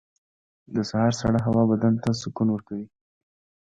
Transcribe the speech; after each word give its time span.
•د 0.75 0.77
سهار 0.89 1.13
سړه 1.21 1.39
هوا 1.47 1.63
بدن 1.71 1.93
ته 2.03 2.09
سکون 2.21 2.47
ورکوي. 2.51 2.87